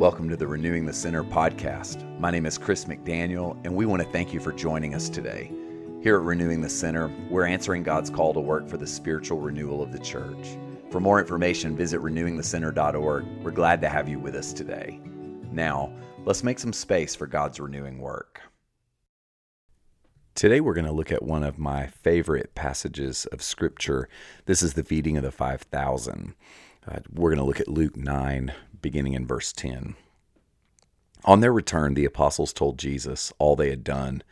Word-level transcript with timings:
Welcome 0.00 0.30
to 0.30 0.36
the 0.36 0.46
Renewing 0.46 0.86
the 0.86 0.94
Center 0.94 1.22
podcast. 1.22 2.18
My 2.18 2.30
name 2.30 2.46
is 2.46 2.56
Chris 2.56 2.86
McDaniel, 2.86 3.54
and 3.64 3.76
we 3.76 3.84
want 3.84 4.00
to 4.00 4.08
thank 4.08 4.32
you 4.32 4.40
for 4.40 4.50
joining 4.50 4.94
us 4.94 5.10
today. 5.10 5.52
Here 6.02 6.16
at 6.16 6.22
Renewing 6.22 6.62
the 6.62 6.70
Center, 6.70 7.12
we're 7.28 7.44
answering 7.44 7.82
God's 7.82 8.08
call 8.08 8.32
to 8.32 8.40
work 8.40 8.66
for 8.66 8.78
the 8.78 8.86
spiritual 8.86 9.40
renewal 9.40 9.82
of 9.82 9.92
the 9.92 9.98
church. 9.98 10.56
For 10.90 11.00
more 11.00 11.20
information, 11.20 11.76
visit 11.76 12.00
renewingthecenter.org. 12.00 13.26
We're 13.42 13.50
glad 13.50 13.82
to 13.82 13.90
have 13.90 14.08
you 14.08 14.18
with 14.18 14.36
us 14.36 14.54
today. 14.54 15.02
Now, 15.52 15.92
let's 16.24 16.42
make 16.42 16.58
some 16.58 16.72
space 16.72 17.14
for 17.14 17.26
God's 17.26 17.60
renewing 17.60 17.98
work. 17.98 18.40
Today, 20.34 20.62
we're 20.62 20.72
going 20.72 20.86
to 20.86 20.92
look 20.92 21.12
at 21.12 21.24
one 21.24 21.42
of 21.42 21.58
my 21.58 21.88
favorite 21.88 22.54
passages 22.54 23.26
of 23.26 23.42
Scripture. 23.42 24.08
This 24.46 24.62
is 24.62 24.72
the 24.72 24.82
feeding 24.82 25.18
of 25.18 25.24
the 25.24 25.30
5,000. 25.30 26.34
Uh, 26.88 27.00
we're 27.12 27.28
going 27.28 27.38
to 27.38 27.44
look 27.44 27.60
at 27.60 27.68
Luke 27.68 27.98
9, 27.98 28.54
beginning 28.80 29.14
in 29.14 29.26
verse 29.26 29.52
10. 29.52 29.94
On 31.24 31.40
their 31.40 31.52
return, 31.52 31.94
the 31.94 32.04
apostles 32.04 32.52
told 32.52 32.78
Jesus 32.78 33.32
all 33.38 33.56
they 33.56 33.70
had 33.70 33.84
done. 33.84 34.22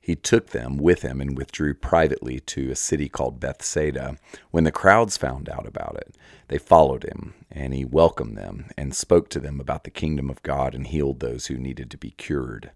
He 0.00 0.16
took 0.16 0.48
them 0.48 0.76
with 0.76 1.02
him 1.02 1.20
and 1.20 1.36
withdrew 1.36 1.74
privately 1.74 2.40
to 2.40 2.70
a 2.70 2.76
city 2.76 3.08
called 3.08 3.40
Bethsaida. 3.40 4.18
When 4.50 4.64
the 4.64 4.72
crowds 4.72 5.16
found 5.16 5.48
out 5.48 5.66
about 5.66 5.96
it, 5.96 6.14
they 6.48 6.58
followed 6.58 7.04
him, 7.04 7.32
and 7.50 7.72
he 7.72 7.86
welcomed 7.86 8.36
them 8.36 8.66
and 8.76 8.94
spoke 8.94 9.30
to 9.30 9.40
them 9.40 9.60
about 9.60 9.84
the 9.84 9.90
kingdom 9.90 10.28
of 10.28 10.42
God 10.42 10.74
and 10.74 10.86
healed 10.86 11.20
those 11.20 11.46
who 11.46 11.56
needed 11.56 11.90
to 11.90 11.96
be 11.96 12.10
cured. 12.10 12.72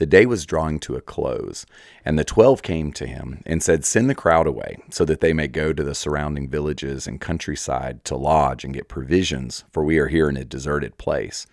The 0.00 0.06
day 0.06 0.24
was 0.24 0.46
drawing 0.46 0.78
to 0.80 0.96
a 0.96 1.02
close, 1.02 1.66
and 2.06 2.18
the 2.18 2.24
twelve 2.24 2.62
came 2.62 2.90
to 2.94 3.06
him 3.06 3.42
and 3.44 3.62
said, 3.62 3.84
Send 3.84 4.08
the 4.08 4.14
crowd 4.14 4.46
away, 4.46 4.78
so 4.88 5.04
that 5.04 5.20
they 5.20 5.34
may 5.34 5.46
go 5.46 5.74
to 5.74 5.84
the 5.84 5.94
surrounding 5.94 6.48
villages 6.48 7.06
and 7.06 7.20
countryside 7.20 8.02
to 8.06 8.16
lodge 8.16 8.64
and 8.64 8.72
get 8.72 8.88
provisions, 8.88 9.64
for 9.70 9.84
we 9.84 9.98
are 9.98 10.08
here 10.08 10.30
in 10.30 10.38
a 10.38 10.44
deserted 10.46 10.96
place. 10.96 11.46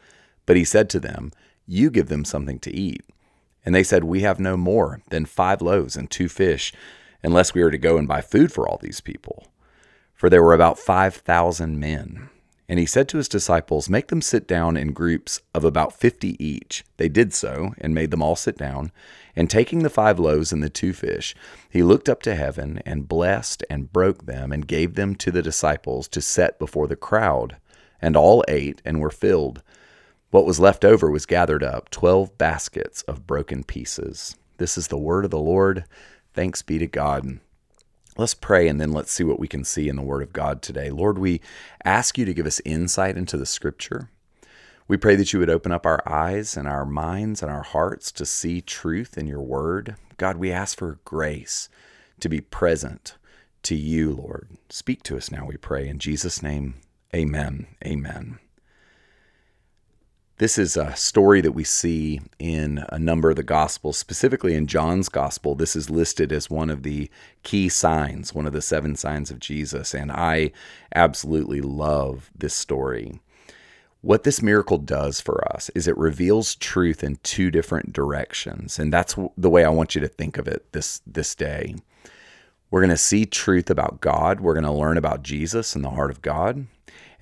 But 0.46 0.56
he 0.56 0.64
said 0.64 0.90
to 0.92 1.00
them, 1.02 1.34
You 1.66 1.92
give 1.92 2.08
them 2.08 2.24
something 2.24 2.58
to 2.60 2.74
eat. 2.74 3.04
And 3.66 3.76
they 3.76 3.84
said, 3.84 4.06
We 4.06 4.22
have 4.22 4.40
no 4.40 4.56
more 4.56 5.02
than 5.10 5.26
five 5.26 5.62
loaves 5.62 5.98
and 5.98 6.10
two 6.10 6.30
fish, 6.30 6.72
unless 7.22 7.54
we 7.54 7.62
are 7.64 7.72
to 7.72 7.78
go 7.78 7.98
and 7.98 8.08
buy 8.08 8.22
food 8.22 8.54
for 8.54 8.66
all 8.66 8.80
these 8.82 9.02
people. 9.02 9.48
For 10.14 10.30
there 10.30 10.42
were 10.42 10.54
about 10.54 10.80
five 10.80 11.16
thousand 11.16 11.82
men. 11.82 12.30
And 12.70 12.80
he 12.80 12.86
said 12.86 13.08
to 13.10 13.18
his 13.18 13.30
disciples, 13.30 13.90
Make 13.90 14.08
them 14.08 14.22
sit 14.22 14.46
down 14.46 14.76
in 14.76 14.92
groups 14.92 15.40
of 15.54 15.64
about 15.64 15.94
fifty 15.94 16.36
each. 16.44 16.84
They 16.98 17.08
did 17.08 17.34
so, 17.34 17.74
and 17.78 17.96
made 17.96 18.12
them 18.12 18.22
all 18.22 18.36
sit 18.36 18.58
down. 18.58 18.92
And 19.38 19.50
taking 19.50 19.84
the 19.84 19.90
five 19.90 20.20
loaves 20.20 20.52
and 20.52 20.62
the 20.62 20.70
two 20.70 20.92
fish, 20.92 21.34
he 21.70 21.82
looked 21.82 22.10
up 22.10 22.22
to 22.24 22.36
heaven, 22.36 22.82
and 22.86 23.08
blessed, 23.08 23.64
and 23.70 23.94
broke 23.94 24.26
them, 24.26 24.52
and 24.52 24.68
gave 24.68 24.96
them 24.96 25.16
to 25.16 25.32
the 25.32 25.42
disciples 25.42 26.10
to 26.10 26.22
set 26.22 26.60
before 26.60 26.88
the 26.88 26.98
crowd. 26.98 27.56
And 28.02 28.18
all 28.18 28.44
ate, 28.50 28.82
and 28.84 29.00
were 29.00 29.12
filled. 29.12 29.64
What 30.30 30.46
was 30.46 30.60
left 30.60 30.84
over 30.84 31.10
was 31.10 31.26
gathered 31.26 31.64
up, 31.64 31.90
twelve 31.90 32.38
baskets 32.38 33.02
of 33.04 33.26
broken 33.26 33.64
pieces. 33.64 34.36
This 34.58 34.78
is 34.78 34.90
the 34.90 34.98
word 34.98 35.24
of 35.24 35.32
the 35.32 35.40
Lord. 35.40 35.86
Thanks 36.34 36.62
be 36.62 36.78
to 36.80 36.88
God. 36.88 37.40
Let's 38.18 38.34
pray 38.34 38.68
and 38.68 38.82
then 38.82 38.92
let's 38.92 39.12
see 39.12 39.24
what 39.24 39.40
we 39.40 39.48
can 39.48 39.64
see 39.64 39.88
in 39.88 39.96
the 39.96 40.02
Word 40.02 40.24
of 40.24 40.34
God 40.34 40.62
today. 40.62 40.90
Lord, 40.90 41.20
we 41.20 41.40
ask 41.86 42.18
you 42.18 42.26
to 42.26 42.34
give 42.34 42.48
us 42.48 42.60
insight 42.66 43.16
into 43.16 43.38
the 43.38 43.46
Scripture. 43.46 44.10
We 44.88 44.98
pray 44.98 45.16
that 45.16 45.34
you 45.34 45.40
would 45.40 45.50
open 45.50 45.72
up 45.72 45.86
our 45.86 46.02
eyes 46.08 46.58
and 46.58 46.68
our 46.68 46.86
minds 46.86 47.44
and 47.44 47.52
our 47.52 47.62
hearts 47.62 48.12
to 48.14 48.26
see 48.26 48.62
truth 48.62 49.18
in 49.18 49.28
your 49.28 49.42
Word. 49.42 49.98
God, 50.18 50.38
we 50.38 50.52
ask 50.52 50.78
for 50.78 51.00
grace 51.06 51.70
to 52.20 52.28
be 52.28 52.42
present 52.42 53.18
to 53.64 53.76
you, 53.76 54.14
Lord. 54.14 54.50
Speak 54.70 55.04
to 55.04 55.18
us 55.18 55.30
now, 55.30 55.46
we 55.46 55.58
pray. 55.58 55.88
In 55.88 56.00
Jesus' 56.00 56.42
name, 56.42 56.76
amen. 57.14 57.68
Amen. 57.86 58.40
This 60.40 60.60
is 60.60 60.78
a 60.78 60.96
story 60.96 61.42
that 61.42 61.54
we 61.54 61.64
see 61.64 62.22
in 62.38 62.86
a 62.90 63.00
number 63.00 63.32
of 63.32 63.38
the 63.38 63.44
Gospels, 63.44 63.98
specifically 63.98 64.54
in 64.54 64.68
John's 64.68 65.10
Gospel. 65.10 65.56
This 65.56 65.76
is 65.76 65.90
listed 65.90 66.32
as 66.32 66.48
one 66.48 66.70
of 66.70 66.84
the 66.84 67.10
key 67.42 67.70
signs, 67.70 68.36
one 68.36 68.46
of 68.46 68.54
the 68.54 68.62
seven 68.62 68.96
signs 68.96 69.32
of 69.32 69.40
Jesus. 69.40 69.96
And 69.96 70.12
I 70.12 70.52
absolutely 70.94 71.60
love 71.60 72.30
this 72.38 72.54
story. 72.54 73.20
What 74.02 74.26
this 74.26 74.44
miracle 74.44 74.78
does 74.78 75.20
for 75.20 75.44
us 75.52 75.70
is 75.70 75.88
it 75.88 75.98
reveals 75.98 76.54
truth 76.54 77.04
in 77.04 77.16
two 77.24 77.50
different 77.50 77.92
directions. 77.92 78.78
And 78.78 78.94
that's 78.94 79.16
the 79.38 79.50
way 79.50 79.66
I 79.66 79.70
want 79.70 79.96
you 79.96 80.02
to 80.02 80.08
think 80.08 80.38
of 80.38 80.48
it 80.48 80.72
this, 80.72 81.02
this 81.08 81.34
day. 81.34 81.78
We're 82.70 82.82
going 82.82 82.92
to 82.92 82.98
see 82.98 83.26
truth 83.26 83.72
about 83.72 84.02
God. 84.02 84.40
We're 84.40 84.54
going 84.54 84.66
to 84.66 84.72
learn 84.72 85.00
about 85.00 85.24
Jesus 85.24 85.76
and 85.76 85.84
the 85.84 85.90
heart 85.90 86.12
of 86.12 86.22
God. 86.22 86.68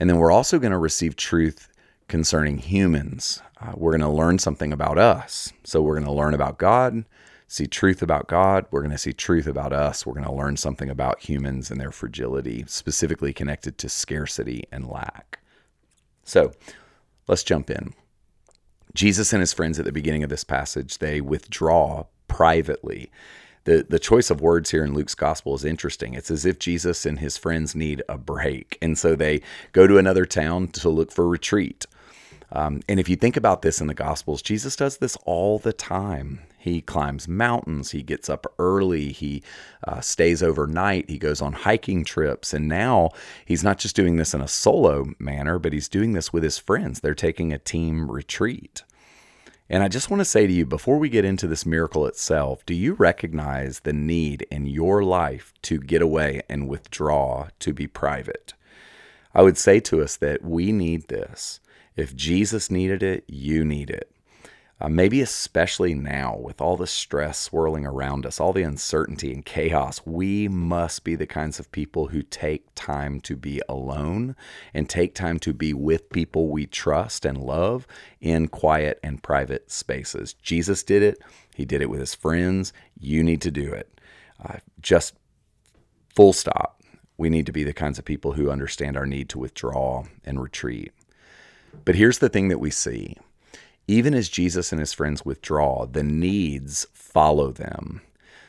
And 0.02 0.10
then 0.10 0.18
we're 0.18 0.32
also 0.32 0.60
going 0.60 0.74
to 0.74 0.78
receive 0.78 1.16
truth 1.16 1.70
concerning 2.08 2.60
humans. 2.60 3.42
Uh, 3.60 3.74
we're 3.76 3.92
going 3.92 4.02
to 4.02 4.10
learn 4.10 4.40
something 4.40 4.72
about 4.72 4.98
us. 4.98 5.52
So 5.64 5.82
we're 5.82 5.96
going 5.96 6.06
to 6.06 6.12
learn 6.12 6.34
about 6.34 6.58
God, 6.58 7.06
see 7.48 7.68
truth 7.68 8.02
about 8.02 8.28
God. 8.28 8.66
We're 8.72 8.82
going 8.82 8.92
to 8.92 8.98
see 8.98 9.14
truth 9.14 9.48
about 9.48 9.74
us. 9.74 10.06
We're 10.06 10.14
going 10.14 10.26
to 10.26 10.34
learn 10.34 10.58
something 10.58 10.90
about 10.90 11.22
humans 11.22 11.72
and 11.72 11.80
their 11.80 11.92
fragility, 11.92 12.64
specifically 12.68 13.34
connected 13.34 13.78
to 13.80 13.90
scarcity 13.90 14.66
and 14.72 14.88
lack. 14.88 15.40
So 16.24 16.52
let's 17.28 17.44
jump 17.44 17.70
in. 17.70 17.94
Jesus 18.94 19.34
and 19.34 19.42
his 19.42 19.54
friends 19.54 19.78
at 19.78 19.86
the 19.86 19.92
beginning 19.92 20.24
of 20.24 20.30
this 20.30 20.44
passage, 20.44 21.00
they 21.00 21.22
withdraw 21.22 22.06
privately. 22.28 23.12
The, 23.66 23.86
the 23.88 24.00
choice 24.00 24.30
of 24.30 24.42
words 24.42 24.72
here 24.72 24.84
in 24.84 24.94
Luke's 24.94 25.16
gospel 25.16 25.56
is 25.56 25.66
interesting. 25.66 26.14
It's 26.14 26.32
as 26.32 26.46
if 26.46 26.60
Jesus 26.60 27.06
and 27.06 27.20
his 27.20 27.36
friends 27.36 27.76
need 27.76 28.04
a 28.08 28.18
break. 28.18 28.78
And 28.82 28.98
so 28.98 29.16
they 29.16 29.42
go 29.72 29.88
to 29.88 29.98
another 29.98 30.26
town 30.26 30.68
to 30.70 30.90
look 30.90 31.12
for 31.12 31.28
retreat. 31.28 31.86
Um, 32.56 32.82
and 32.88 33.02
if 33.02 33.10
you 33.10 33.18
think 33.18 33.36
about 33.36 33.62
this 33.62 33.82
in 33.82 33.88
the 33.88 33.94
Gospels, 33.94 34.42
Jesus 34.42 34.78
does 34.78 34.98
this 34.98 35.18
all 35.26 35.60
the 35.60 35.74
time. 35.74 36.40
He 36.58 36.82
climbs 36.82 37.28
mountains, 37.28 37.92
he 37.92 38.02
gets 38.02 38.30
up 38.30 38.48
early, 38.58 39.12
he 39.12 39.44
uh, 39.86 40.00
stays 40.00 40.42
overnight, 40.42 41.10
he 41.10 41.20
goes 41.20 41.42
on 41.42 41.52
hiking 41.52 42.06
trips. 42.06 42.54
And 42.54 42.68
now 42.68 43.10
he's 43.46 43.64
not 43.64 43.78
just 43.78 43.96
doing 43.96 44.16
this 44.16 44.34
in 44.34 44.42
a 44.42 44.48
solo 44.48 45.06
manner, 45.20 45.60
but 45.60 45.74
he's 45.74 45.90
doing 45.90 46.14
this 46.14 46.32
with 46.32 46.44
his 46.44 46.58
friends. 46.58 47.02
They're 47.02 47.14
taking 47.14 47.52
a 47.52 47.60
team 47.60 48.10
retreat. 48.10 48.84
And 49.70 49.84
I 49.84 49.90
just 49.90 50.10
want 50.10 50.22
to 50.22 50.26
say 50.26 50.48
to 50.48 50.54
you 50.54 50.66
before 50.66 50.98
we 50.98 51.10
get 51.10 51.26
into 51.26 51.48
this 51.48 51.66
miracle 51.66 52.08
itself, 52.08 52.66
do 52.66 52.74
you 52.74 52.94
recognize 52.94 53.82
the 53.82 53.94
need 53.94 54.48
in 54.50 54.66
your 54.66 55.04
life 55.04 55.54
to 55.64 55.80
get 55.80 56.02
away 56.02 56.42
and 56.48 56.70
withdraw 56.70 57.50
to 57.60 57.74
be 57.74 57.86
private? 57.86 58.54
I 59.34 59.42
would 59.42 59.58
say 59.58 59.82
to 59.82 60.02
us 60.02 60.16
that 60.18 60.44
we 60.44 60.72
need 60.72 61.10
this. 61.10 61.60
If 61.96 62.16
Jesus 62.16 62.70
needed 62.70 63.04
it, 63.04 63.24
you 63.28 63.64
need 63.64 63.90
it. 63.90 64.12
Uh, 64.82 64.90
maybe 64.90 65.22
especially 65.22 65.94
now 65.94 66.36
with 66.36 66.60
all 66.60 66.76
the 66.76 66.86
stress 66.86 67.40
swirling 67.40 67.86
around 67.86 68.26
us, 68.26 68.42
all 68.42 68.52
the 68.52 68.64
uncertainty 68.64 69.32
and 69.32 69.46
chaos, 69.46 70.02
we 70.06 70.50
must 70.50 71.06
be 71.06 71.16
the 71.16 71.26
kinds 71.26 71.60
of 71.60 71.72
people 71.72 72.08
who 72.08 72.22
take 72.22 72.66
time 72.76 73.22
to 73.22 73.38
be 73.38 73.62
alone 73.70 74.36
and 74.74 74.90
take 74.90 75.16
time 75.16 75.40
to 75.40 75.54
be 75.54 75.74
with 75.74 76.10
people 76.10 76.50
we 76.50 76.66
trust 76.66 77.24
and 77.24 77.38
love 77.38 77.88
in 78.20 78.50
quiet 78.50 79.00
and 79.02 79.24
private 79.24 79.72
spaces. 79.72 80.34
Jesus 80.34 80.84
did 80.84 81.02
it, 81.02 81.20
he 81.56 81.64
did 81.64 81.82
it 81.82 81.90
with 81.90 82.02
his 82.02 82.14
friends. 82.14 82.74
You 83.00 83.24
need 83.24 83.42
to 83.44 83.52
do 83.52 83.72
it. 83.72 84.02
Uh, 84.44 84.58
just 84.82 85.16
full 86.14 86.34
stop. 86.34 86.82
We 87.18 87.30
need 87.30 87.46
to 87.46 87.54
be 87.54 87.64
the 87.64 87.72
kinds 87.72 87.98
of 87.98 88.04
people 88.04 88.34
who 88.34 88.52
understand 88.52 88.98
our 88.98 89.06
need 89.06 89.30
to 89.30 89.40
withdraw 89.40 90.04
and 90.26 90.42
retreat. 90.42 90.92
But 91.84 91.96
here's 91.96 92.20
the 92.20 92.30
thing 92.30 92.48
that 92.50 92.60
we 92.60 92.72
see 92.72 93.18
even 93.88 94.14
as 94.14 94.30
Jesus 94.30 94.72
and 94.72 94.80
his 94.80 94.94
friends 94.94 95.24
withdraw, 95.24 95.86
the 95.86 96.04
needs 96.04 96.88
follow 96.94 97.52
them. 97.52 98.02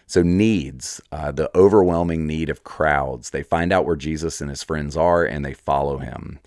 So, 0.06 0.22
needs, 0.22 1.00
uh, 1.10 1.32
the 1.32 1.50
overwhelming 1.56 2.26
need 2.26 2.48
of 2.48 2.64
crowds, 2.64 3.30
they 3.30 3.42
find 3.42 3.72
out 3.72 3.84
where 3.84 3.96
Jesus 3.96 4.40
and 4.40 4.48
his 4.48 4.62
friends 4.62 4.96
are 4.96 5.24
and 5.24 5.44
they 5.44 5.52
follow 5.52 5.98
him. 5.98 6.38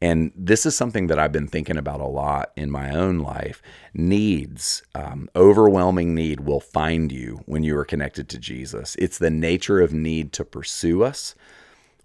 And 0.00 0.32
this 0.34 0.64
is 0.64 0.74
something 0.76 1.08
that 1.08 1.18
I've 1.18 1.32
been 1.32 1.48
thinking 1.48 1.76
about 1.76 2.00
a 2.00 2.06
lot 2.06 2.52
in 2.56 2.70
my 2.70 2.90
own 2.94 3.18
life. 3.18 3.60
Needs, 3.92 4.82
um, 4.94 5.28
overwhelming 5.36 6.14
need 6.14 6.40
will 6.40 6.60
find 6.60 7.12
you 7.12 7.42
when 7.44 7.62
you 7.62 7.76
are 7.76 7.84
connected 7.84 8.28
to 8.30 8.38
Jesus. 8.38 8.96
It's 8.98 9.18
the 9.18 9.28
nature 9.28 9.80
of 9.80 9.92
need 9.92 10.32
to 10.34 10.44
pursue 10.44 11.02
us. 11.02 11.34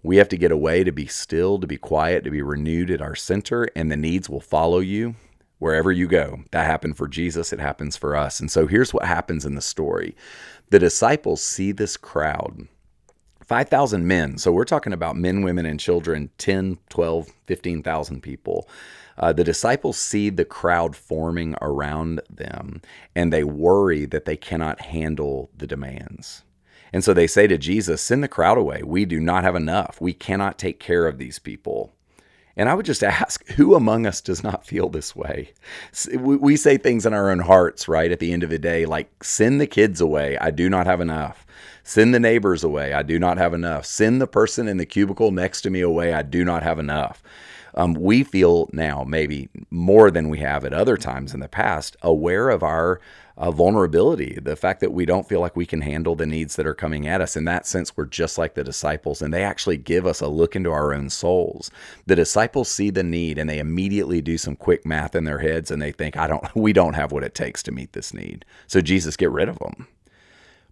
We 0.06 0.18
have 0.18 0.28
to 0.28 0.36
get 0.36 0.52
away 0.52 0.84
to 0.84 0.92
be 0.92 1.06
still, 1.06 1.58
to 1.58 1.66
be 1.66 1.78
quiet, 1.78 2.22
to 2.22 2.30
be 2.30 2.40
renewed 2.40 2.92
at 2.92 3.02
our 3.02 3.16
center, 3.16 3.68
and 3.74 3.90
the 3.90 3.96
needs 3.96 4.30
will 4.30 4.40
follow 4.40 4.78
you 4.78 5.16
wherever 5.58 5.90
you 5.90 6.06
go. 6.06 6.44
That 6.52 6.64
happened 6.64 6.96
for 6.96 7.08
Jesus, 7.08 7.52
it 7.52 7.58
happens 7.58 7.96
for 7.96 8.14
us. 8.14 8.38
And 8.38 8.48
so 8.48 8.68
here's 8.68 8.94
what 8.94 9.04
happens 9.04 9.44
in 9.44 9.56
the 9.56 9.60
story 9.60 10.14
the 10.70 10.78
disciples 10.78 11.42
see 11.42 11.72
this 11.72 11.96
crowd. 11.96 12.68
5,000 13.44 14.06
men. 14.06 14.38
So 14.38 14.52
we're 14.52 14.64
talking 14.64 14.92
about 14.92 15.16
men, 15.16 15.42
women, 15.42 15.66
and 15.66 15.80
children 15.80 16.30
10, 16.38 16.78
12, 16.88 17.28
15,000 17.46 18.20
people. 18.22 18.68
Uh, 19.18 19.32
the 19.32 19.44
disciples 19.44 19.98
see 19.98 20.30
the 20.30 20.44
crowd 20.44 20.94
forming 20.94 21.56
around 21.60 22.20
them 22.30 22.80
and 23.16 23.32
they 23.32 23.42
worry 23.42 24.04
that 24.06 24.24
they 24.24 24.36
cannot 24.36 24.80
handle 24.80 25.50
the 25.56 25.66
demands. 25.66 26.44
And 26.92 27.02
so 27.04 27.12
they 27.12 27.26
say 27.26 27.46
to 27.46 27.58
Jesus, 27.58 28.00
Send 28.00 28.22
the 28.22 28.28
crowd 28.28 28.58
away. 28.58 28.82
We 28.82 29.04
do 29.04 29.20
not 29.20 29.44
have 29.44 29.56
enough. 29.56 30.00
We 30.00 30.12
cannot 30.12 30.58
take 30.58 30.80
care 30.80 31.06
of 31.06 31.18
these 31.18 31.38
people. 31.38 31.92
And 32.56 32.68
I 32.68 32.74
would 32.74 32.86
just 32.86 33.04
ask, 33.04 33.46
who 33.50 33.74
among 33.74 34.06
us 34.06 34.20
does 34.20 34.42
not 34.42 34.66
feel 34.66 34.88
this 34.88 35.14
way? 35.14 35.52
We 36.18 36.56
say 36.56 36.78
things 36.78 37.06
in 37.06 37.12
our 37.12 37.30
own 37.30 37.40
hearts, 37.40 37.88
right? 37.88 38.10
At 38.10 38.18
the 38.18 38.32
end 38.32 38.42
of 38.42 38.50
the 38.50 38.58
day, 38.58 38.86
like, 38.86 39.22
send 39.22 39.60
the 39.60 39.66
kids 39.66 40.00
away. 40.00 40.38
I 40.38 40.50
do 40.50 40.68
not 40.70 40.86
have 40.86 41.00
enough. 41.00 41.46
Send 41.84 42.12
the 42.12 42.20
neighbors 42.20 42.64
away. 42.64 42.92
I 42.92 43.02
do 43.02 43.18
not 43.18 43.38
have 43.38 43.54
enough. 43.54 43.86
Send 43.86 44.20
the 44.20 44.26
person 44.26 44.66
in 44.66 44.76
the 44.76 44.86
cubicle 44.86 45.30
next 45.30 45.62
to 45.62 45.70
me 45.70 45.82
away. 45.82 46.12
I 46.12 46.22
do 46.22 46.44
not 46.44 46.62
have 46.62 46.78
enough. 46.78 47.22
Um, 47.76 47.92
we 47.92 48.24
feel 48.24 48.70
now, 48.72 49.04
maybe 49.04 49.48
more 49.70 50.10
than 50.10 50.28
we 50.30 50.38
have 50.38 50.64
at 50.64 50.72
other 50.72 50.96
times 50.96 51.34
in 51.34 51.40
the 51.40 51.48
past, 51.48 51.96
aware 52.00 52.48
of 52.48 52.62
our 52.62 53.00
uh, 53.36 53.50
vulnerability, 53.50 54.38
the 54.40 54.56
fact 54.56 54.80
that 54.80 54.92
we 54.92 55.04
don't 55.04 55.28
feel 55.28 55.40
like 55.40 55.56
we 55.56 55.66
can 55.66 55.82
handle 55.82 56.14
the 56.14 56.24
needs 56.24 56.56
that 56.56 56.66
are 56.66 56.74
coming 56.74 57.06
at 57.06 57.20
us. 57.20 57.36
In 57.36 57.44
that 57.44 57.66
sense, 57.66 57.94
we're 57.94 58.06
just 58.06 58.38
like 58.38 58.54
the 58.54 58.64
disciples, 58.64 59.20
and 59.20 59.32
they 59.32 59.44
actually 59.44 59.76
give 59.76 60.06
us 60.06 60.22
a 60.22 60.28
look 60.28 60.56
into 60.56 60.72
our 60.72 60.94
own 60.94 61.10
souls. 61.10 61.70
The 62.06 62.16
disciples 62.16 62.70
see 62.70 62.88
the 62.88 63.02
need 63.02 63.36
and 63.38 63.48
they 63.48 63.58
immediately 63.58 64.22
do 64.22 64.38
some 64.38 64.56
quick 64.56 64.86
math 64.86 65.14
in 65.14 65.24
their 65.24 65.40
heads 65.40 65.70
and 65.70 65.82
they 65.82 65.92
think, 65.92 66.16
I 66.16 66.26
don't, 66.26 66.42
we 66.54 66.72
don't 66.72 66.94
have 66.94 67.12
what 67.12 67.24
it 67.24 67.34
takes 67.34 67.62
to 67.64 67.72
meet 67.72 67.92
this 67.92 68.14
need. 68.14 68.46
So, 68.66 68.80
Jesus, 68.80 69.16
get 69.16 69.30
rid 69.30 69.50
of 69.50 69.58
them. 69.58 69.86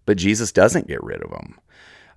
But 0.07 0.17
Jesus 0.17 0.51
doesn't 0.51 0.87
get 0.87 1.03
rid 1.03 1.21
of 1.21 1.29
them. 1.29 1.59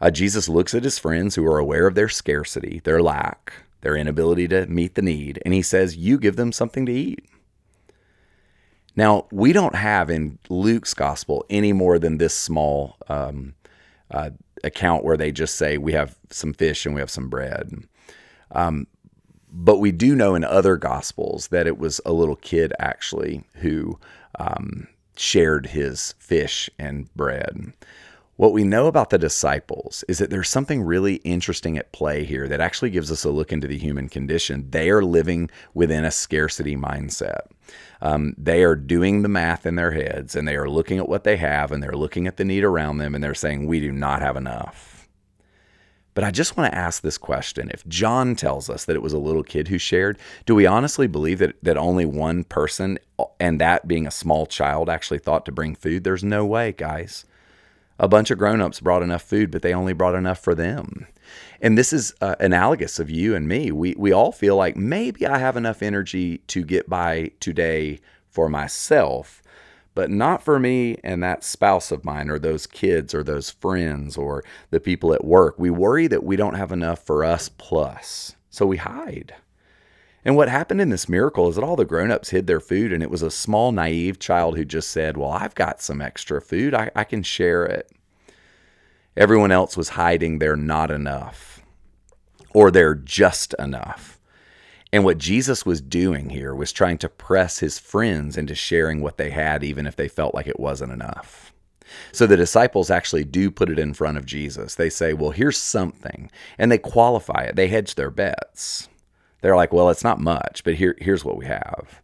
Uh, 0.00 0.10
Jesus 0.10 0.48
looks 0.48 0.74
at 0.74 0.84
his 0.84 0.98
friends 0.98 1.34
who 1.34 1.46
are 1.46 1.58
aware 1.58 1.86
of 1.86 1.94
their 1.94 2.08
scarcity, 2.08 2.80
their 2.84 3.02
lack, 3.02 3.52
their 3.80 3.96
inability 3.96 4.48
to 4.48 4.66
meet 4.66 4.94
the 4.94 5.02
need, 5.02 5.40
and 5.44 5.54
he 5.54 5.62
says, 5.62 5.96
You 5.96 6.18
give 6.18 6.36
them 6.36 6.52
something 6.52 6.86
to 6.86 6.92
eat. 6.92 7.24
Now, 8.96 9.26
we 9.30 9.52
don't 9.52 9.76
have 9.76 10.10
in 10.10 10.38
Luke's 10.48 10.94
gospel 10.94 11.44
any 11.48 11.72
more 11.72 11.98
than 11.98 12.18
this 12.18 12.34
small 12.34 12.96
um, 13.08 13.54
uh, 14.10 14.30
account 14.64 15.04
where 15.04 15.16
they 15.16 15.30
just 15.30 15.56
say, 15.56 15.78
We 15.78 15.92
have 15.92 16.16
some 16.30 16.52
fish 16.52 16.84
and 16.84 16.94
we 16.94 17.00
have 17.00 17.10
some 17.10 17.28
bread. 17.28 17.70
Um, 18.50 18.86
but 19.50 19.78
we 19.78 19.92
do 19.92 20.14
know 20.14 20.34
in 20.34 20.44
other 20.44 20.76
gospels 20.76 21.48
that 21.48 21.66
it 21.66 21.78
was 21.78 22.00
a 22.04 22.12
little 22.12 22.36
kid 22.36 22.72
actually 22.78 23.44
who 23.54 23.98
um, 24.38 24.88
shared 25.16 25.66
his 25.66 26.14
fish 26.18 26.68
and 26.78 27.12
bread. 27.14 27.72
What 28.38 28.52
we 28.52 28.62
know 28.62 28.86
about 28.86 29.10
the 29.10 29.18
disciples 29.18 30.04
is 30.06 30.18
that 30.18 30.30
there's 30.30 30.48
something 30.48 30.80
really 30.80 31.16
interesting 31.16 31.76
at 31.76 31.90
play 31.90 32.22
here 32.22 32.46
that 32.46 32.60
actually 32.60 32.90
gives 32.90 33.10
us 33.10 33.24
a 33.24 33.30
look 33.30 33.52
into 33.52 33.66
the 33.66 33.76
human 33.76 34.08
condition. 34.08 34.70
They 34.70 34.90
are 34.90 35.02
living 35.02 35.50
within 35.74 36.04
a 36.04 36.12
scarcity 36.12 36.76
mindset. 36.76 37.48
Um, 38.00 38.36
they 38.38 38.62
are 38.62 38.76
doing 38.76 39.22
the 39.22 39.28
math 39.28 39.66
in 39.66 39.74
their 39.74 39.90
heads 39.90 40.36
and 40.36 40.46
they 40.46 40.54
are 40.54 40.70
looking 40.70 40.98
at 40.98 41.08
what 41.08 41.24
they 41.24 41.36
have 41.36 41.72
and 41.72 41.82
they're 41.82 41.96
looking 41.96 42.28
at 42.28 42.36
the 42.36 42.44
need 42.44 42.62
around 42.62 42.98
them 42.98 43.16
and 43.16 43.24
they're 43.24 43.34
saying, 43.34 43.66
We 43.66 43.80
do 43.80 43.90
not 43.90 44.22
have 44.22 44.36
enough. 44.36 45.08
But 46.14 46.22
I 46.22 46.30
just 46.30 46.56
want 46.56 46.72
to 46.72 46.78
ask 46.78 47.02
this 47.02 47.18
question. 47.18 47.72
If 47.74 47.84
John 47.88 48.36
tells 48.36 48.70
us 48.70 48.84
that 48.84 48.94
it 48.94 49.02
was 49.02 49.12
a 49.12 49.18
little 49.18 49.42
kid 49.42 49.66
who 49.66 49.78
shared, 49.78 50.16
do 50.46 50.54
we 50.54 50.64
honestly 50.64 51.08
believe 51.08 51.40
that, 51.40 51.56
that 51.64 51.76
only 51.76 52.06
one 52.06 52.44
person, 52.44 53.00
and 53.40 53.60
that 53.60 53.88
being 53.88 54.06
a 54.06 54.12
small 54.12 54.46
child, 54.46 54.88
actually 54.88 55.18
thought 55.18 55.44
to 55.46 55.52
bring 55.52 55.74
food? 55.74 56.04
There's 56.04 56.22
no 56.22 56.46
way, 56.46 56.70
guys 56.70 57.24
a 57.98 58.08
bunch 58.08 58.30
of 58.30 58.38
grown-ups 58.38 58.80
brought 58.80 59.02
enough 59.02 59.22
food 59.22 59.50
but 59.50 59.62
they 59.62 59.74
only 59.74 59.92
brought 59.92 60.14
enough 60.14 60.38
for 60.38 60.54
them. 60.54 61.06
And 61.60 61.76
this 61.76 61.92
is 61.92 62.14
uh, 62.20 62.36
analogous 62.40 62.98
of 62.98 63.10
you 63.10 63.34
and 63.34 63.48
me. 63.48 63.72
We 63.72 63.94
we 63.98 64.12
all 64.12 64.32
feel 64.32 64.56
like 64.56 64.76
maybe 64.76 65.26
i 65.26 65.38
have 65.38 65.56
enough 65.56 65.82
energy 65.82 66.38
to 66.48 66.64
get 66.64 66.88
by 66.88 67.32
today 67.40 68.00
for 68.28 68.48
myself 68.48 69.42
but 69.98 70.10
not 70.12 70.44
for 70.44 70.60
me 70.60 70.96
and 71.02 71.20
that 71.24 71.42
spouse 71.42 71.90
of 71.90 72.04
mine 72.04 72.30
or 72.30 72.38
those 72.38 72.68
kids 72.68 73.12
or 73.12 73.24
those 73.24 73.50
friends 73.50 74.16
or 74.16 74.44
the 74.70 74.78
people 74.78 75.12
at 75.12 75.24
work. 75.24 75.58
We 75.58 75.70
worry 75.70 76.06
that 76.06 76.22
we 76.22 76.36
don't 76.36 76.54
have 76.54 76.70
enough 76.70 77.02
for 77.02 77.24
us 77.24 77.48
plus. 77.48 78.36
So 78.48 78.64
we 78.64 78.76
hide 78.76 79.34
and 80.24 80.36
what 80.36 80.48
happened 80.48 80.80
in 80.80 80.90
this 80.90 81.08
miracle 81.08 81.48
is 81.48 81.54
that 81.54 81.64
all 81.64 81.76
the 81.76 81.84
grown-ups 81.84 82.30
hid 82.30 82.46
their 82.46 82.60
food 82.60 82.92
and 82.92 83.02
it 83.02 83.10
was 83.10 83.22
a 83.22 83.30
small 83.30 83.72
naive 83.72 84.18
child 84.18 84.56
who 84.56 84.64
just 84.64 84.90
said, 84.90 85.16
Well, 85.16 85.30
I've 85.30 85.54
got 85.54 85.80
some 85.80 86.00
extra 86.00 86.40
food. 86.40 86.74
I, 86.74 86.90
I 86.94 87.04
can 87.04 87.22
share 87.22 87.64
it. 87.64 87.90
Everyone 89.16 89.50
else 89.50 89.76
was 89.76 89.90
hiding 89.90 90.38
their 90.38 90.56
not 90.56 90.90
enough 90.90 91.62
or 92.54 92.70
their 92.70 92.94
just 92.94 93.54
enough. 93.58 94.20
And 94.92 95.04
what 95.04 95.18
Jesus 95.18 95.66
was 95.66 95.80
doing 95.80 96.30
here 96.30 96.54
was 96.54 96.72
trying 96.72 96.98
to 96.98 97.08
press 97.08 97.58
his 97.58 97.78
friends 97.78 98.38
into 98.38 98.54
sharing 98.54 99.00
what 99.00 99.18
they 99.18 99.30
had, 99.30 99.62
even 99.62 99.86
if 99.86 99.96
they 99.96 100.08
felt 100.08 100.34
like 100.34 100.46
it 100.46 100.58
wasn't 100.58 100.92
enough. 100.92 101.52
So 102.12 102.26
the 102.26 102.36
disciples 102.36 102.90
actually 102.90 103.24
do 103.24 103.50
put 103.50 103.70
it 103.70 103.78
in 103.78 103.94
front 103.94 104.18
of 104.18 104.26
Jesus. 104.26 104.74
They 104.74 104.90
say, 104.90 105.12
Well, 105.12 105.30
here's 105.30 105.58
something. 105.58 106.30
And 106.58 106.72
they 106.72 106.78
qualify 106.78 107.44
it, 107.44 107.56
they 107.56 107.68
hedge 107.68 107.94
their 107.94 108.10
bets. 108.10 108.88
They're 109.40 109.56
like, 109.56 109.72
well, 109.72 109.90
it's 109.90 110.04
not 110.04 110.20
much, 110.20 110.64
but 110.64 110.74
here, 110.74 110.96
here's 110.98 111.24
what 111.24 111.36
we 111.36 111.46
have. 111.46 112.02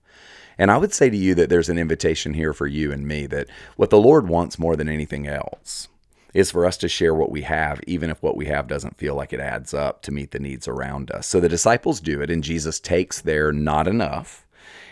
And 0.56 0.70
I 0.70 0.76
would 0.76 0.92
say 0.92 1.10
to 1.10 1.16
you 1.16 1.34
that 1.34 1.50
there's 1.50 1.68
an 1.68 1.78
invitation 1.78 2.34
here 2.34 2.52
for 2.52 2.66
you 2.66 2.92
and 2.92 3.06
me 3.06 3.26
that 3.26 3.48
what 3.76 3.90
the 3.90 4.00
Lord 4.00 4.28
wants 4.28 4.58
more 4.58 4.76
than 4.76 4.88
anything 4.88 5.26
else 5.26 5.88
is 6.32 6.50
for 6.50 6.66
us 6.66 6.76
to 6.78 6.88
share 6.88 7.14
what 7.14 7.30
we 7.30 7.42
have, 7.42 7.80
even 7.86 8.10
if 8.10 8.22
what 8.22 8.36
we 8.36 8.46
have 8.46 8.66
doesn't 8.66 8.96
feel 8.96 9.14
like 9.14 9.32
it 9.32 9.40
adds 9.40 9.72
up 9.72 10.02
to 10.02 10.12
meet 10.12 10.32
the 10.32 10.38
needs 10.38 10.66
around 10.66 11.10
us. 11.10 11.26
So 11.26 11.40
the 11.40 11.48
disciples 11.48 12.00
do 12.00 12.20
it, 12.20 12.30
and 12.30 12.42
Jesus 12.42 12.80
takes 12.80 13.20
their 13.20 13.52
not 13.52 13.86
enough 13.86 14.44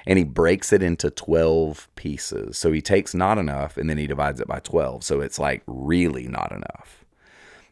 and 0.07 0.19
he 0.19 0.25
breaks 0.25 0.73
it 0.73 0.83
into 0.83 1.11
12 1.11 1.89
pieces. 1.95 2.59
So 2.59 2.73
he 2.73 2.83
takes 2.83 3.15
not 3.15 3.39
enough 3.39 3.77
and 3.77 3.89
then 3.89 3.99
he 3.99 4.07
divides 4.07 4.41
it 4.41 4.49
by 4.49 4.61
12. 4.61 5.05
So 5.05 5.21
it's 5.21 5.39
like 5.39 5.63
really 5.67 6.27
not 6.27 6.53
enough. 6.53 7.05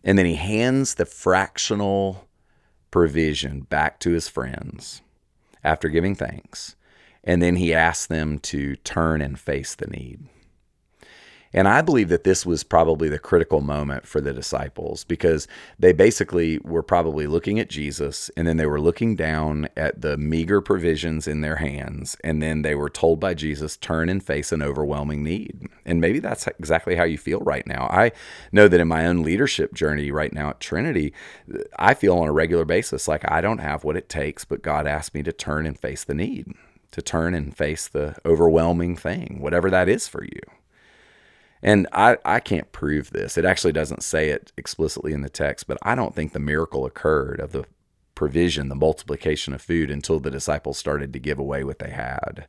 And 0.04 0.16
then 0.16 0.26
he 0.26 0.36
hands 0.36 0.94
the 0.94 1.06
fractional 1.06 2.26
provision 2.90 3.60
back 3.62 3.98
to 4.00 4.10
his 4.10 4.28
friends 4.28 5.02
after 5.62 5.88
giving 5.88 6.14
thanks. 6.14 6.76
And 7.22 7.42
then 7.42 7.56
he 7.56 7.74
asked 7.74 8.08
them 8.08 8.38
to 8.40 8.76
turn 8.76 9.20
and 9.20 9.38
face 9.38 9.74
the 9.74 9.86
need. 9.86 10.20
And 11.52 11.66
I 11.66 11.82
believe 11.82 12.08
that 12.10 12.22
this 12.22 12.46
was 12.46 12.62
probably 12.62 13.08
the 13.08 13.18
critical 13.18 13.60
moment 13.60 14.06
for 14.06 14.20
the 14.20 14.32
disciples 14.32 15.02
because 15.02 15.48
they 15.78 15.92
basically 15.92 16.58
were 16.58 16.82
probably 16.82 17.26
looking 17.26 17.58
at 17.58 17.68
Jesus 17.68 18.30
and 18.36 18.46
then 18.46 18.56
they 18.56 18.66
were 18.66 18.80
looking 18.80 19.16
down 19.16 19.68
at 19.76 20.00
the 20.00 20.16
meager 20.16 20.60
provisions 20.60 21.26
in 21.26 21.40
their 21.40 21.56
hands. 21.56 22.16
And 22.22 22.40
then 22.40 22.62
they 22.62 22.76
were 22.76 22.88
told 22.88 23.18
by 23.18 23.34
Jesus, 23.34 23.76
turn 23.76 24.08
and 24.08 24.22
face 24.22 24.52
an 24.52 24.62
overwhelming 24.62 25.24
need. 25.24 25.68
And 25.84 26.00
maybe 26.00 26.20
that's 26.20 26.46
exactly 26.46 26.94
how 26.94 27.04
you 27.04 27.18
feel 27.18 27.40
right 27.40 27.66
now. 27.66 27.88
I 27.90 28.12
know 28.52 28.68
that 28.68 28.80
in 28.80 28.86
my 28.86 29.06
own 29.06 29.24
leadership 29.24 29.74
journey 29.74 30.12
right 30.12 30.32
now 30.32 30.50
at 30.50 30.60
Trinity, 30.60 31.12
I 31.76 31.94
feel 31.94 32.16
on 32.16 32.28
a 32.28 32.32
regular 32.32 32.64
basis 32.64 33.08
like 33.08 33.28
I 33.28 33.40
don't 33.40 33.58
have 33.58 33.82
what 33.82 33.96
it 33.96 34.08
takes, 34.08 34.44
but 34.44 34.62
God 34.62 34.86
asked 34.86 35.14
me 35.14 35.24
to 35.24 35.32
turn 35.32 35.66
and 35.66 35.76
face 35.76 36.04
the 36.04 36.14
need, 36.14 36.52
to 36.92 37.02
turn 37.02 37.34
and 37.34 37.56
face 37.56 37.88
the 37.88 38.14
overwhelming 38.24 38.94
thing, 38.94 39.38
whatever 39.40 39.68
that 39.70 39.88
is 39.88 40.06
for 40.06 40.22
you. 40.22 40.59
And 41.62 41.86
I, 41.92 42.16
I 42.24 42.40
can't 42.40 42.72
prove 42.72 43.10
this. 43.10 43.36
It 43.36 43.44
actually 43.44 43.72
doesn't 43.72 44.02
say 44.02 44.30
it 44.30 44.52
explicitly 44.56 45.12
in 45.12 45.22
the 45.22 45.28
text, 45.28 45.66
but 45.66 45.78
I 45.82 45.94
don't 45.94 46.14
think 46.14 46.32
the 46.32 46.38
miracle 46.38 46.86
occurred 46.86 47.40
of 47.40 47.52
the 47.52 47.64
provision, 48.14 48.68
the 48.68 48.74
multiplication 48.74 49.52
of 49.52 49.62
food 49.62 49.90
until 49.90 50.20
the 50.20 50.30
disciples 50.30 50.78
started 50.78 51.12
to 51.12 51.18
give 51.18 51.38
away 51.38 51.64
what 51.64 51.78
they 51.78 51.90
had. 51.90 52.46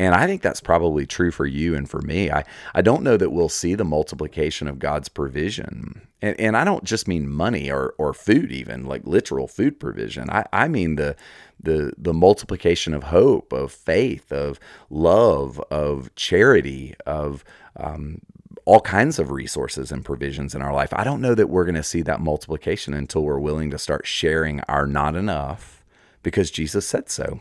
And 0.00 0.14
I 0.14 0.26
think 0.26 0.40
that's 0.40 0.62
probably 0.62 1.04
true 1.04 1.30
for 1.30 1.44
you 1.44 1.74
and 1.74 1.86
for 1.88 2.00
me. 2.00 2.30
I, 2.30 2.44
I 2.74 2.80
don't 2.80 3.02
know 3.02 3.18
that 3.18 3.32
we'll 3.32 3.50
see 3.50 3.74
the 3.74 3.84
multiplication 3.84 4.66
of 4.66 4.78
God's 4.78 5.10
provision. 5.10 6.00
And, 6.22 6.40
and 6.40 6.56
I 6.56 6.64
don't 6.64 6.84
just 6.84 7.06
mean 7.06 7.28
money 7.28 7.70
or, 7.70 7.94
or 7.98 8.14
food, 8.14 8.50
even 8.50 8.86
like 8.86 9.02
literal 9.04 9.46
food 9.46 9.78
provision. 9.78 10.30
I, 10.30 10.46
I 10.54 10.68
mean 10.68 10.96
the, 10.96 11.16
the, 11.62 11.92
the 11.98 12.14
multiplication 12.14 12.94
of 12.94 13.02
hope, 13.02 13.52
of 13.52 13.72
faith, 13.72 14.32
of 14.32 14.58
love, 14.88 15.60
of 15.70 16.14
charity, 16.14 16.94
of 17.04 17.44
um, 17.76 18.22
all 18.64 18.80
kinds 18.80 19.18
of 19.18 19.30
resources 19.30 19.92
and 19.92 20.02
provisions 20.02 20.54
in 20.54 20.62
our 20.62 20.72
life. 20.72 20.94
I 20.94 21.04
don't 21.04 21.20
know 21.20 21.34
that 21.34 21.50
we're 21.50 21.66
going 21.66 21.74
to 21.74 21.82
see 21.82 22.00
that 22.02 22.22
multiplication 22.22 22.94
until 22.94 23.22
we're 23.22 23.38
willing 23.38 23.70
to 23.72 23.78
start 23.78 24.06
sharing 24.06 24.60
our 24.62 24.86
not 24.86 25.14
enough 25.14 25.84
because 26.22 26.50
Jesus 26.50 26.86
said 26.86 27.10
so. 27.10 27.40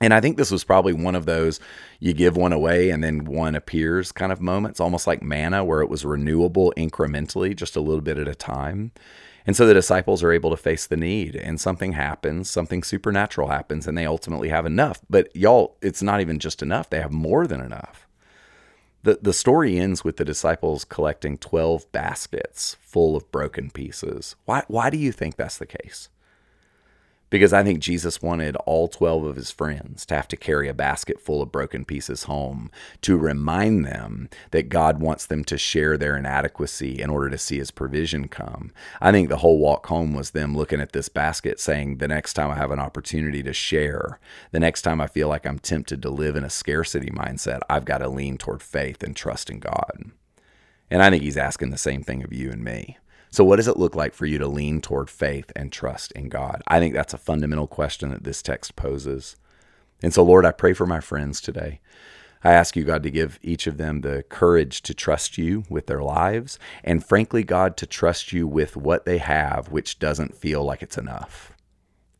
And 0.00 0.14
I 0.14 0.20
think 0.20 0.36
this 0.36 0.50
was 0.50 0.64
probably 0.64 0.92
one 0.92 1.14
of 1.14 1.26
those 1.26 1.58
you 1.98 2.12
give 2.12 2.36
one 2.36 2.52
away 2.52 2.90
and 2.90 3.02
then 3.02 3.24
one 3.24 3.54
appears 3.54 4.12
kind 4.12 4.30
of 4.30 4.40
moments, 4.40 4.80
almost 4.80 5.06
like 5.06 5.22
manna, 5.22 5.64
where 5.64 5.80
it 5.80 5.88
was 5.88 6.04
renewable 6.04 6.72
incrementally, 6.76 7.54
just 7.54 7.76
a 7.76 7.80
little 7.80 8.00
bit 8.00 8.18
at 8.18 8.28
a 8.28 8.34
time. 8.34 8.92
And 9.48 9.56
so 9.56 9.66
the 9.66 9.72
disciples 9.72 10.22
are 10.22 10.30
able 10.30 10.50
to 10.50 10.58
face 10.58 10.86
the 10.86 10.96
need, 10.98 11.34
and 11.34 11.58
something 11.58 11.92
happens, 11.92 12.50
something 12.50 12.82
supernatural 12.82 13.48
happens, 13.48 13.86
and 13.86 13.96
they 13.96 14.04
ultimately 14.04 14.50
have 14.50 14.66
enough. 14.66 15.00
But 15.08 15.34
y'all, 15.34 15.78
it's 15.80 16.02
not 16.02 16.20
even 16.20 16.38
just 16.38 16.62
enough, 16.62 16.90
they 16.90 17.00
have 17.00 17.12
more 17.12 17.46
than 17.46 17.62
enough. 17.62 18.06
The, 19.04 19.18
the 19.22 19.32
story 19.32 19.78
ends 19.78 20.04
with 20.04 20.18
the 20.18 20.24
disciples 20.24 20.84
collecting 20.84 21.38
12 21.38 21.90
baskets 21.92 22.76
full 22.80 23.16
of 23.16 23.30
broken 23.32 23.70
pieces. 23.70 24.36
Why, 24.44 24.64
why 24.68 24.90
do 24.90 24.98
you 24.98 25.12
think 25.12 25.36
that's 25.36 25.56
the 25.56 25.64
case? 25.64 26.10
Because 27.30 27.52
I 27.52 27.62
think 27.62 27.80
Jesus 27.80 28.22
wanted 28.22 28.56
all 28.64 28.88
12 28.88 29.24
of 29.24 29.36
his 29.36 29.50
friends 29.50 30.06
to 30.06 30.14
have 30.14 30.28
to 30.28 30.36
carry 30.36 30.68
a 30.68 30.74
basket 30.74 31.20
full 31.20 31.42
of 31.42 31.52
broken 31.52 31.84
pieces 31.84 32.24
home 32.24 32.70
to 33.02 33.18
remind 33.18 33.84
them 33.84 34.30
that 34.50 34.70
God 34.70 35.00
wants 35.00 35.26
them 35.26 35.44
to 35.44 35.58
share 35.58 35.96
their 35.96 36.16
inadequacy 36.16 37.00
in 37.00 37.10
order 37.10 37.28
to 37.28 37.38
see 37.38 37.58
his 37.58 37.70
provision 37.70 38.28
come. 38.28 38.72
I 39.00 39.12
think 39.12 39.28
the 39.28 39.38
whole 39.38 39.58
walk 39.58 39.86
home 39.86 40.14
was 40.14 40.30
them 40.30 40.56
looking 40.56 40.80
at 40.80 40.92
this 40.92 41.08
basket 41.08 41.60
saying, 41.60 41.98
the 41.98 42.08
next 42.08 42.32
time 42.32 42.50
I 42.50 42.54
have 42.54 42.70
an 42.70 42.80
opportunity 42.80 43.42
to 43.42 43.52
share, 43.52 44.18
the 44.52 44.60
next 44.60 44.82
time 44.82 45.00
I 45.00 45.06
feel 45.06 45.28
like 45.28 45.46
I'm 45.46 45.58
tempted 45.58 46.00
to 46.02 46.10
live 46.10 46.36
in 46.36 46.44
a 46.44 46.50
scarcity 46.50 47.10
mindset, 47.10 47.60
I've 47.68 47.84
got 47.84 47.98
to 47.98 48.08
lean 48.08 48.38
toward 48.38 48.62
faith 48.62 49.02
and 49.02 49.14
trust 49.14 49.50
in 49.50 49.58
God. 49.58 50.12
And 50.90 51.02
I 51.02 51.10
think 51.10 51.22
he's 51.22 51.36
asking 51.36 51.70
the 51.70 51.78
same 51.78 52.02
thing 52.02 52.24
of 52.24 52.32
you 52.32 52.50
and 52.50 52.64
me. 52.64 52.96
So, 53.30 53.44
what 53.44 53.56
does 53.56 53.68
it 53.68 53.76
look 53.76 53.94
like 53.94 54.14
for 54.14 54.26
you 54.26 54.38
to 54.38 54.48
lean 54.48 54.80
toward 54.80 55.10
faith 55.10 55.52
and 55.54 55.70
trust 55.70 56.12
in 56.12 56.28
God? 56.28 56.62
I 56.66 56.78
think 56.78 56.94
that's 56.94 57.14
a 57.14 57.18
fundamental 57.18 57.66
question 57.66 58.10
that 58.10 58.24
this 58.24 58.42
text 58.42 58.76
poses. 58.76 59.36
And 60.02 60.14
so, 60.14 60.22
Lord, 60.22 60.46
I 60.46 60.52
pray 60.52 60.72
for 60.72 60.86
my 60.86 61.00
friends 61.00 61.40
today. 61.40 61.80
I 62.44 62.52
ask 62.52 62.76
you, 62.76 62.84
God, 62.84 63.02
to 63.02 63.10
give 63.10 63.38
each 63.42 63.66
of 63.66 63.78
them 63.78 64.00
the 64.00 64.22
courage 64.28 64.82
to 64.82 64.94
trust 64.94 65.38
you 65.38 65.64
with 65.68 65.86
their 65.86 66.02
lives, 66.02 66.58
and 66.84 67.04
frankly, 67.04 67.42
God, 67.42 67.76
to 67.78 67.86
trust 67.86 68.32
you 68.32 68.46
with 68.46 68.76
what 68.76 69.04
they 69.04 69.18
have, 69.18 69.70
which 69.70 69.98
doesn't 69.98 70.36
feel 70.36 70.62
like 70.62 70.82
it's 70.82 70.98
enough. 70.98 71.52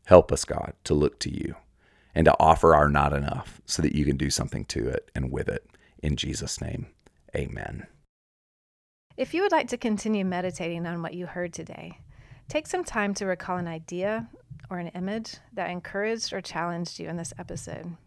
Help 0.05 0.31
us, 0.31 0.43
God, 0.43 0.73
to 0.83 0.93
look 0.93 1.19
to 1.19 1.33
you 1.33 1.55
and 2.13 2.25
to 2.25 2.35
offer 2.39 2.75
our 2.75 2.89
not 2.89 3.13
enough 3.13 3.61
so 3.65 3.81
that 3.81 3.95
you 3.95 4.03
can 4.03 4.17
do 4.17 4.29
something 4.29 4.65
to 4.65 4.89
it 4.89 5.09
and 5.15 5.31
with 5.31 5.47
it. 5.47 5.65
In 6.03 6.15
Jesus' 6.15 6.59
name, 6.59 6.87
amen. 7.35 7.87
If 9.19 9.33
you 9.33 9.41
would 9.41 9.51
like 9.51 9.67
to 9.67 9.77
continue 9.77 10.23
meditating 10.23 10.85
on 10.85 11.01
what 11.01 11.13
you 11.13 11.25
heard 11.25 11.51
today, 11.51 11.99
take 12.47 12.65
some 12.65 12.85
time 12.85 13.13
to 13.15 13.25
recall 13.25 13.57
an 13.57 13.67
idea 13.67 14.29
or 14.69 14.77
an 14.77 14.87
image 14.95 15.35
that 15.51 15.69
encouraged 15.69 16.31
or 16.31 16.39
challenged 16.39 17.01
you 17.01 17.09
in 17.09 17.17
this 17.17 17.33
episode. 17.37 17.97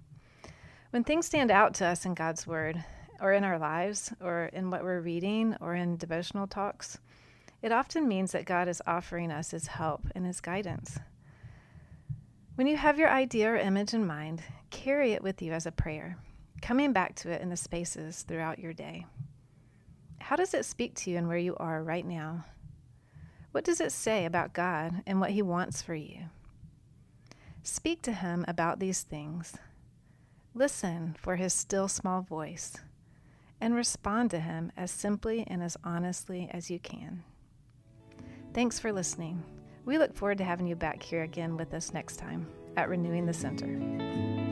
When 0.89 1.05
things 1.05 1.27
stand 1.27 1.51
out 1.51 1.75
to 1.75 1.85
us 1.85 2.07
in 2.07 2.15
God's 2.15 2.47
Word, 2.47 2.83
or 3.21 3.35
in 3.35 3.45
our 3.45 3.59
lives, 3.59 4.11
or 4.23 4.49
in 4.55 4.71
what 4.71 4.85
we're 4.85 5.03
reading, 5.03 5.55
or 5.61 5.75
in 5.75 5.99
devotional 5.99 6.47
talks, 6.47 6.97
it 7.61 7.73
often 7.73 8.09
means 8.09 8.33
that 8.33 8.47
God 8.47 8.67
is 8.67 8.81
offering 8.87 9.31
us 9.31 9.51
His 9.51 9.67
help 9.67 10.07
and 10.15 10.25
His 10.25 10.41
guidance. 10.41 10.99
When 12.55 12.67
you 12.67 12.79
have 12.79 12.99
your 12.99 13.11
idea 13.11 13.51
or 13.51 13.57
image 13.59 13.93
in 13.93 14.07
mind, 14.07 14.43
carry 14.71 15.13
it 15.13 15.23
with 15.23 15.43
you 15.43 15.53
as 15.53 15.67
a 15.67 15.73
prayer, 15.73 16.17
coming 16.63 16.95
back 16.95 17.15
to 17.17 17.31
it 17.31 17.43
in 17.43 17.51
the 17.51 17.57
spaces 17.59 18.23
throughout 18.23 18.59
your 18.59 18.73
day. 18.73 19.05
How 20.33 20.37
does 20.37 20.55
it 20.55 20.65
speak 20.65 20.95
to 20.95 21.11
you 21.11 21.19
and 21.19 21.29
where 21.29 21.37
you 21.37 21.55
are 21.57 21.83
right 21.83 22.07
now? 22.07 22.47
What 23.51 23.65
does 23.65 23.83
it 23.83 23.93
say 23.93 24.25
about 24.25 24.55
God 24.55 25.03
and 25.07 25.21
what 25.21 25.33
He 25.33 25.43
wants 25.43 25.83
for 25.83 25.95
you? 25.95 26.21
Speak 27.63 28.01
to 28.01 28.13
Him 28.13 28.43
about 28.49 28.81
these 28.81 29.03
things. 29.03 29.59
Listen 30.55 31.15
for 31.21 31.37
His 31.37 31.53
still 31.53 31.87
small 31.87 32.23
voice 32.23 32.79
and 33.61 33.75
respond 33.75 34.31
to 34.31 34.41
Him 34.41 34.73
as 34.75 34.91
simply 34.91 35.45
and 35.49 35.63
as 35.63 35.77
honestly 35.85 36.49
as 36.51 36.71
you 36.71 36.79
can. 36.79 37.25
Thanks 38.55 38.79
for 38.79 38.91
listening. 38.91 39.43
We 39.85 39.99
look 39.99 40.15
forward 40.15 40.39
to 40.39 40.45
having 40.45 40.67
you 40.67 40.77
back 40.77 41.03
here 41.03 41.25
again 41.25 41.59
with 41.59 41.75
us 41.75 41.93
next 41.93 42.17
time 42.17 42.47
at 42.79 42.89
Renewing 42.89 43.27
the 43.27 43.35
Center. 43.35 44.52